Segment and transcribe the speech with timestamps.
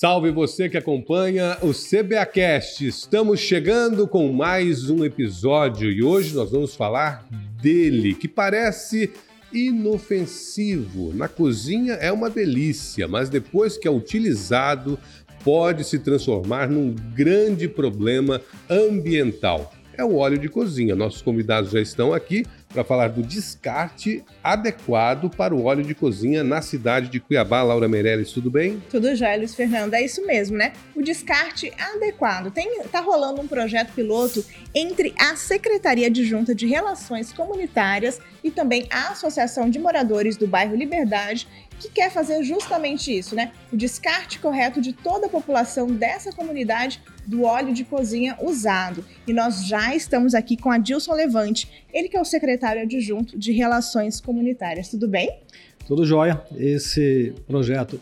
[0.00, 2.86] Salve você que acompanha o CBAcast.
[2.86, 7.26] Estamos chegando com mais um episódio e hoje nós vamos falar
[7.60, 9.10] dele, que parece
[9.52, 11.12] inofensivo.
[11.12, 14.96] Na cozinha é uma delícia, mas depois que é utilizado,
[15.42, 18.40] pode se transformar num grande problema
[18.70, 19.74] ambiental.
[19.94, 20.94] É o óleo de cozinha.
[20.94, 26.44] Nossos convidados já estão aqui para falar do descarte adequado para o óleo de cozinha
[26.44, 27.62] na cidade de Cuiabá.
[27.62, 28.82] Laura Meirelles, tudo bem?
[28.90, 29.94] Tudo já, Luiz Fernando.
[29.94, 30.72] É isso mesmo, né?
[30.94, 32.50] O descarte adequado.
[32.50, 38.50] Tem, tá rolando um projeto piloto entre a Secretaria de Junta de Relações Comunitárias e
[38.50, 43.52] também a Associação de Moradores do Bairro Liberdade que quer fazer justamente isso, né?
[43.72, 49.04] O descarte correto de toda a população dessa comunidade do óleo de cozinha usado.
[49.26, 53.52] E nós já estamos aqui com Adilson Levante, ele que é o secretário adjunto de
[53.52, 54.88] Relações Comunitárias.
[54.88, 55.40] Tudo bem?
[55.86, 56.42] Tudo jóia.
[56.56, 58.00] Esse projeto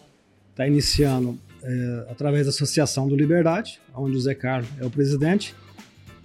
[0.50, 5.55] está iniciando é, através da Associação do Liberdade, onde o Zé Carlos é o presidente.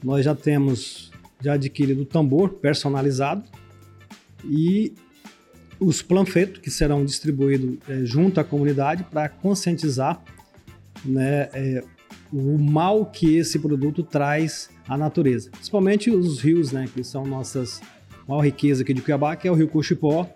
[0.03, 3.43] Nós já temos já adquirido o tambor personalizado
[4.45, 4.93] e
[5.81, 10.21] os panfletos que serão distribuídos é, junto à comunidade para conscientizar
[11.03, 11.83] né, é,
[12.31, 15.49] o mal que esse produto traz à natureza.
[15.49, 17.81] Principalmente os rios, né, que são nossas
[18.27, 20.29] maior riqueza aqui de Cuiabá, que é o Rio Cochipó,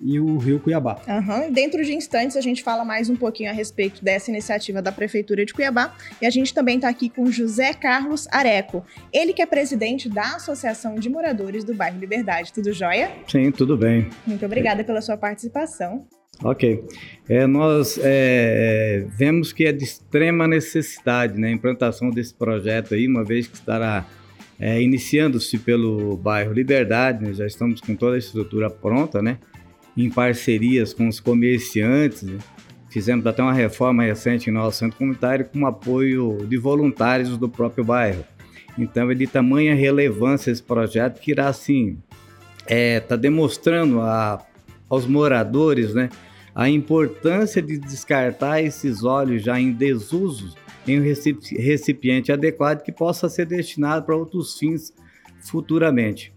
[0.00, 1.00] e o Rio Cuiabá.
[1.06, 1.52] Uhum.
[1.52, 5.44] Dentro de instantes a gente fala mais um pouquinho a respeito dessa iniciativa da Prefeitura
[5.44, 9.46] de Cuiabá e a gente também está aqui com José Carlos Areco, ele que é
[9.46, 12.52] presidente da Associação de Moradores do Bairro Liberdade.
[12.52, 13.10] Tudo jóia?
[13.26, 14.08] Sim, tudo bem.
[14.26, 16.06] Muito obrigada pela sua participação.
[16.42, 16.84] Ok.
[17.28, 23.08] É, nós é, vemos que é de extrema necessidade né, a implantação desse projeto aí,
[23.08, 24.06] uma vez que estará
[24.58, 29.38] é, iniciando-se pelo bairro Liberdade, né, já estamos com toda a estrutura pronta, né?
[29.96, 32.24] Em parcerias com os comerciantes.
[32.90, 37.84] Fizemos até uma reforma recente em nosso centro comunitário com apoio de voluntários do próprio
[37.84, 38.24] bairro.
[38.78, 41.98] Então é de tamanha relevância esse projeto que irá assim
[42.66, 44.44] é, tá demonstrando a,
[44.88, 46.10] aos moradores, né,
[46.54, 50.54] a importância de descartar esses óleos já em desuso
[50.86, 54.92] em um recipiente adequado que possa ser destinado para outros fins
[55.40, 56.35] futuramente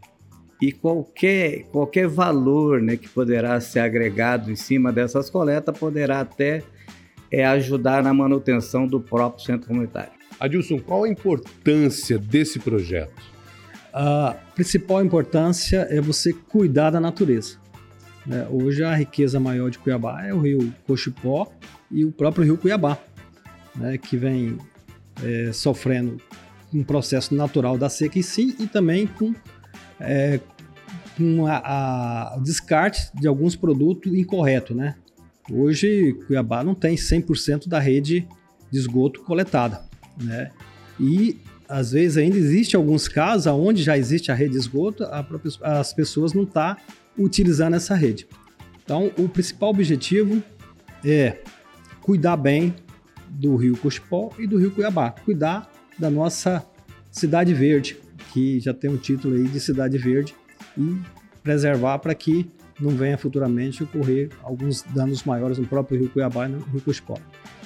[0.61, 6.63] e qualquer, qualquer valor né, que poderá ser agregado em cima dessas coletas poderá até
[7.31, 10.11] é, ajudar na manutenção do próprio centro comunitário.
[10.39, 13.21] Adilson, qual a importância desse projeto?
[13.93, 17.57] A principal importância é você cuidar da natureza.
[18.25, 18.47] Né?
[18.49, 21.51] Hoje a riqueza maior de Cuiabá é o rio Cochipó
[21.89, 22.97] e o próprio rio Cuiabá,
[23.75, 23.97] né?
[23.97, 24.57] que vem
[25.23, 26.17] é, sofrendo
[26.73, 29.33] um processo natural da seca em si e também com
[29.99, 30.39] é,
[31.17, 34.95] com a, o descarte de alguns produtos incorreto, né?
[35.51, 38.27] Hoje, Cuiabá não tem 100% da rede
[38.71, 39.81] de esgoto coletada,
[40.21, 40.51] né?
[40.99, 45.51] E às vezes ainda existe alguns casos onde já existe a rede de esgoto, própria,
[45.61, 46.77] as pessoas não estão tá
[47.17, 48.27] utilizando essa rede.
[48.83, 50.41] Então, o principal objetivo
[51.05, 51.37] é
[52.01, 52.73] cuidar bem
[53.29, 56.65] do Rio Cochipó e do Rio Cuiabá, cuidar da nossa
[57.11, 57.97] cidade verde,
[58.33, 60.35] que já tem o um título aí de cidade verde
[60.77, 60.97] e
[61.43, 66.49] preservar para que não venha futuramente ocorrer alguns danos maiores no próprio Rio Cuiabá e
[66.49, 67.15] no Rio Cochipó.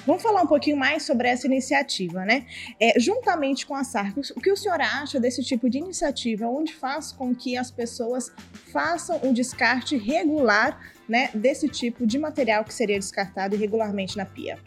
[0.06, 2.44] Vamos falar um pouquinho mais sobre essa iniciativa, né?
[2.78, 6.74] É, juntamente com a SARC, o que o senhor acha desse tipo de iniciativa, onde
[6.74, 8.30] faz com que as pessoas
[8.70, 14.58] façam o descarte regular né, desse tipo de material que seria descartado irregularmente na pia?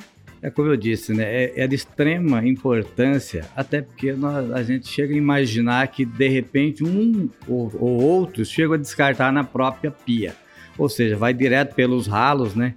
[0.42, 1.24] É como eu disse, né?
[1.24, 6.28] É, é de extrema importância, até porque nós, a gente chega a imaginar que de
[6.28, 10.36] repente um ou, ou outros chegam a descartar na própria pia.
[10.78, 12.76] Ou seja, vai direto pelos ralos, né?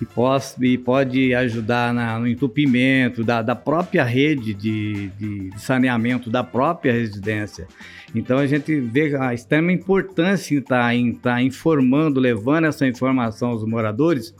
[0.00, 6.30] E pode, e pode ajudar na, no entupimento da, da própria rede de, de, saneamento
[6.30, 7.68] da própria residência.
[8.14, 12.86] Então a gente vê a extrema importância em estar tá, em tá informando, levando essa
[12.86, 14.34] informação aos moradores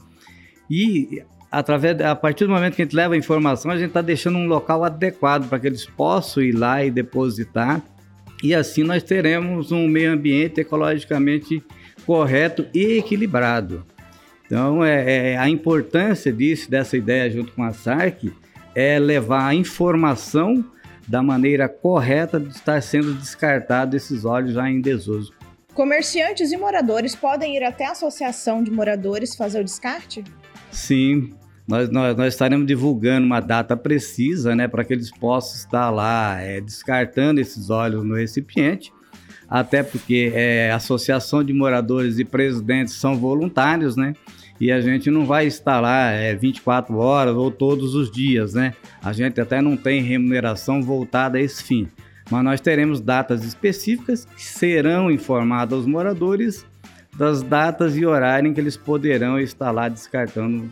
[0.69, 1.23] e
[1.55, 4.37] através a partir do momento que a gente leva a informação, a gente está deixando
[4.37, 7.81] um local adequado para que eles possam ir lá e depositar.
[8.43, 11.63] E assim nós teremos um meio ambiente ecologicamente
[12.05, 13.85] correto e equilibrado.
[14.45, 18.31] Então, é, é, a importância disso, dessa ideia junto com a SARC,
[18.75, 20.63] é levar a informação
[21.07, 25.33] da maneira correta de estar sendo descartado esses óleos já em desuso.
[25.73, 30.23] Comerciantes e moradores podem ir até a associação de moradores fazer o descarte?
[30.71, 31.33] Sim,
[31.67, 36.39] nós, nós, nós, estaremos divulgando uma data precisa, né, para que eles possam estar lá
[36.39, 38.93] é, descartando esses óleos no recipiente.
[39.49, 44.13] até porque é, a associação de moradores e presidentes são voluntários, né?
[44.59, 48.73] E a gente não vai estar lá é, 24 horas ou todos os dias, né?
[49.03, 51.87] A gente até não tem remuneração voltada a esse fim.
[52.29, 56.65] Mas nós teremos datas específicas que serão informadas aos moradores
[57.15, 60.69] das datas e horário em que eles poderão estar lá descartando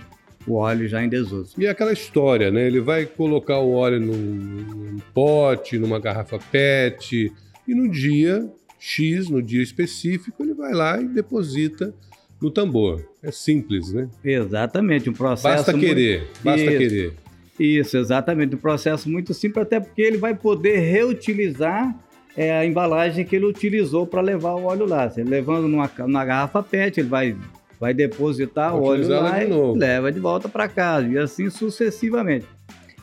[0.48, 1.54] o óleo já em desuso.
[1.58, 2.66] E aquela história, né?
[2.68, 7.32] Ele vai colocar o óleo num, num pote, numa garrafa PET,
[7.68, 11.94] e no dia X, no dia específico, ele vai lá e deposita
[12.42, 13.02] no tambor.
[13.22, 14.10] É simples, né?
[14.24, 15.56] Exatamente, um processo.
[15.56, 16.44] Basta querer, muito...
[16.44, 16.78] basta Isso.
[16.78, 17.14] querer.
[17.60, 18.56] Isso, exatamente.
[18.56, 21.98] Um processo muito simples, até porque ele vai poder reutilizar
[22.36, 25.12] é, a embalagem que ele utilizou para levar o óleo lá.
[25.16, 27.36] Ele levando numa, numa garrafa PET, ele vai,
[27.84, 29.78] vai depositar o óleo lá de e novo.
[29.78, 32.48] leva de volta para casa, e assim sucessivamente.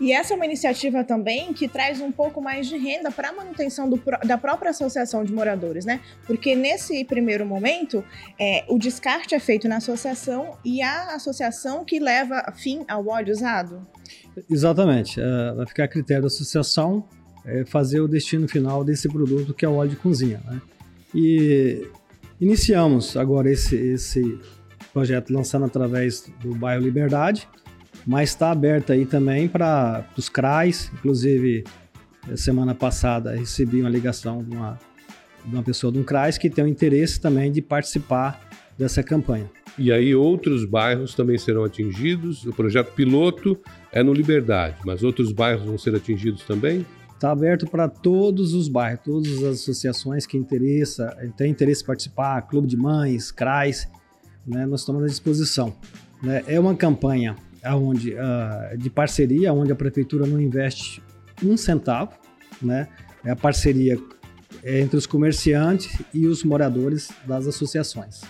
[0.01, 3.33] E essa é uma iniciativa também que traz um pouco mais de renda para a
[3.35, 6.01] manutenção do, da própria associação de moradores, né?
[6.27, 8.03] Porque nesse primeiro momento,
[8.39, 13.31] é, o descarte é feito na associação e a associação que leva fim ao óleo
[13.31, 13.87] usado.
[14.51, 15.21] Exatamente.
[15.21, 17.05] Uh, vai ficar a critério da associação
[17.45, 20.41] é, fazer o destino final desse produto que é o óleo de cozinha.
[20.47, 20.63] Né?
[21.15, 21.87] E
[22.41, 24.41] iniciamos agora esse, esse
[24.93, 27.49] projeto lançando através do bairro Liberdade,
[28.07, 30.91] mas está aberto aí também para os CRAs.
[30.95, 31.65] Inclusive,
[32.37, 34.79] semana passada recebi uma ligação de uma,
[35.45, 38.49] de uma pessoa de um CRAS que tem o interesse também de participar
[38.79, 39.51] dessa campanha.
[39.79, 42.45] E aí outros bairros também serão atingidos.
[42.45, 43.59] O projeto piloto
[43.93, 46.85] é no Liberdade, mas outros bairros vão ser atingidos também?
[47.15, 52.41] Está aberto para todos os bairros, todas as associações que interessa, tem interesse em participar,
[52.43, 53.87] Clube de Mães, CRAS,
[54.47, 55.75] né, nós estamos à disposição.
[56.23, 56.43] Né?
[56.47, 61.03] É uma campanha onde, uh, de parceria, onde a prefeitura não investe
[61.43, 62.13] um centavo,
[62.61, 62.89] né?
[63.25, 63.99] é a parceria
[64.65, 68.23] entre os comerciantes e os moradores das associações.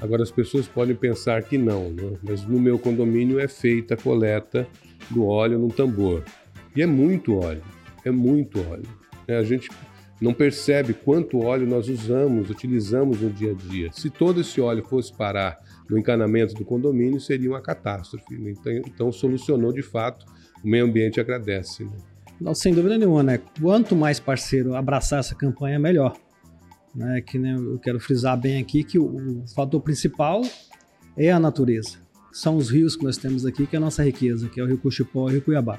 [0.00, 2.16] Agora as pessoas podem pensar que não, né?
[2.22, 4.66] mas no meu condomínio é feita a coleta
[5.10, 6.24] do óleo num tambor.
[6.74, 7.62] E é muito óleo,
[8.04, 8.88] é muito óleo.
[9.26, 9.36] Né?
[9.36, 9.68] A gente
[10.20, 13.90] não percebe quanto óleo nós usamos, utilizamos no dia a dia.
[13.92, 18.34] Se todo esse óleo fosse parar no encanamento do condomínio, seria uma catástrofe.
[18.34, 20.26] Então, então solucionou de fato,
[20.62, 21.84] o meio ambiente agradece.
[21.84, 21.92] Né?
[22.40, 23.40] Não, sem dúvida nenhuma, né?
[23.60, 26.16] Quanto mais parceiro abraçar essa campanha, melhor.
[26.94, 27.20] Né?
[27.20, 30.42] Que né, eu quero frisar bem aqui que o, o fator principal
[31.16, 31.98] é a natureza.
[32.32, 34.66] São os rios que nós temos aqui, que é a nossa riqueza, que é o
[34.66, 35.78] Rio Cuxipó e o Rio Cuiabá.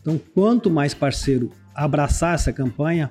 [0.00, 3.10] Então, quanto mais parceiro abraçar essa campanha,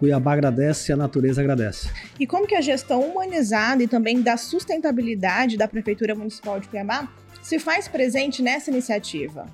[0.00, 1.90] Cuiabá agradece e a natureza agradece.
[2.18, 7.06] E como que a gestão humanizada e também da sustentabilidade da Prefeitura Municipal de Cuiabá
[7.42, 9.44] se faz presente nessa iniciativa?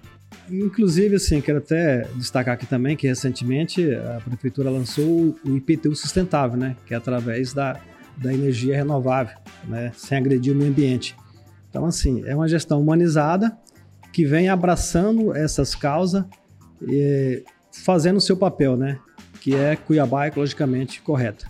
[0.49, 6.57] Inclusive, assim, quero até destacar aqui também que recentemente a Prefeitura lançou o IPTU sustentável,
[6.57, 6.77] né?
[6.87, 7.81] Que é através da,
[8.17, 9.91] da energia renovável, né?
[9.97, 11.17] Sem agredir o meio ambiente.
[11.69, 13.59] Então, assim, é uma gestão humanizada
[14.13, 16.25] que vem abraçando essas causas
[16.81, 19.01] e fazendo o seu papel, né?
[19.47, 21.49] Que é Cuiabá ecologicamente correta.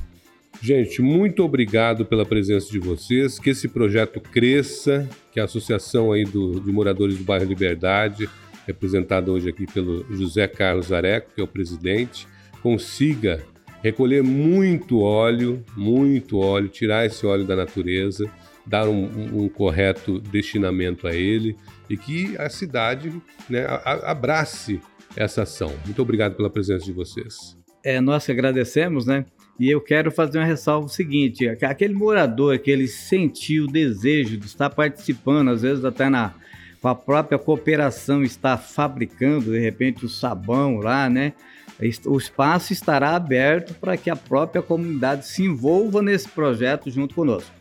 [0.60, 6.22] Gente, muito obrigado pela presença de vocês, que esse projeto cresça, que a associação aí
[6.22, 8.28] do, de moradores do bairro Liberdade,
[8.66, 12.28] representada hoje aqui pelo José Carlos Areco, que é o presidente,
[12.62, 13.42] consiga
[13.82, 18.30] recolher muito óleo, muito óleo, tirar esse óleo da natureza,
[18.66, 21.56] dar um, um, correto destinamento a ele
[21.88, 23.10] e que a cidade
[23.48, 23.64] né,
[24.04, 24.82] abrace
[25.16, 25.72] essa ação.
[25.86, 27.55] Muito obrigado pela presença de vocês.
[27.86, 29.24] É, nós agradecemos, né?
[29.60, 34.44] E eu quero fazer uma ressalva seguinte: aquele morador que ele sentiu o desejo de
[34.44, 36.34] estar participando, às vezes até na
[36.82, 41.32] com a própria cooperação está fabricando de repente o sabão lá, né?
[42.06, 47.54] O espaço estará aberto para que a própria comunidade se envolva nesse projeto junto conosco.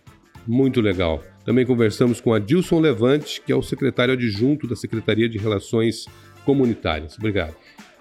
[0.48, 1.24] Muito legal.
[1.46, 6.08] Também conversamos com Adilson Levante, que é o secretário adjunto da Secretaria de Relações
[6.44, 7.15] Comunitárias.
[7.15, 7.55] Obrigado.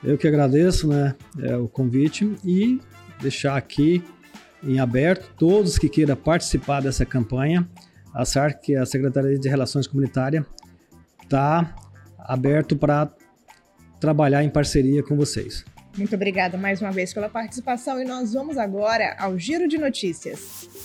[0.05, 2.79] Eu que agradeço né, é, o convite e
[3.23, 4.05] deixar aqui
[4.63, 7.67] em aberto todos que queiram participar dessa campanha.
[8.13, 10.45] A SARC, é a Secretaria de Relações Comunitárias,
[11.23, 11.75] está
[12.19, 13.11] aberto para
[13.99, 15.65] trabalhar em parceria com vocês.
[15.97, 20.84] Muito obrigada mais uma vez pela participação e nós vamos agora ao Giro de Notícias.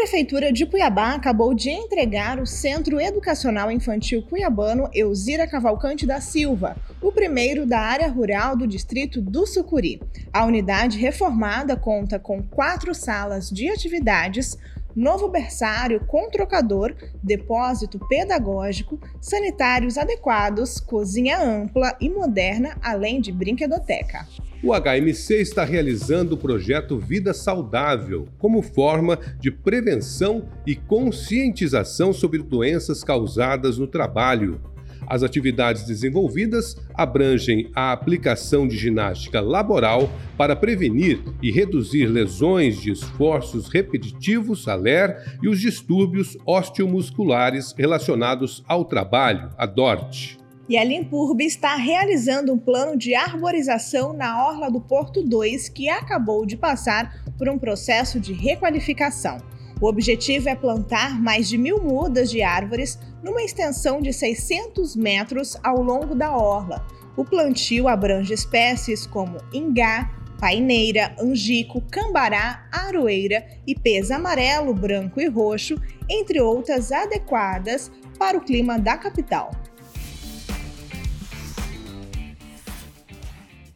[0.00, 6.74] Prefeitura de Cuiabá acabou de entregar o Centro Educacional Infantil Cuiabano Elzira Cavalcante da Silva,
[7.02, 10.00] o primeiro da área rural do distrito do Sucuri.
[10.32, 14.56] A unidade reformada conta com quatro salas de atividades,
[14.96, 24.26] novo berçário com trocador, depósito pedagógico, sanitários adequados, cozinha ampla e moderna, além de brinquedoteca.
[24.62, 32.42] O HMC está realizando o projeto Vida Saudável como forma de prevenção e conscientização sobre
[32.42, 34.60] doenças causadas no trabalho.
[35.06, 42.92] As atividades desenvolvidas abrangem a aplicação de ginástica laboral para prevenir e reduzir lesões de
[42.92, 50.39] esforços repetitivos, ALER, e os distúrbios osteomusculares relacionados ao trabalho, a DORT.
[50.70, 55.88] E a Limpurb está realizando um plano de arborização na Orla do Porto 2 que
[55.88, 59.38] acabou de passar por um processo de requalificação.
[59.80, 65.56] O objetivo é plantar mais de mil mudas de árvores numa extensão de 600 metros
[65.60, 66.86] ao longo da orla.
[67.16, 70.08] O plantio abrange espécies como ingá,
[70.38, 75.74] paineira, angico, cambará, aroeira, ipês amarelo, branco e roxo,
[76.08, 79.50] entre outras adequadas para o clima da capital.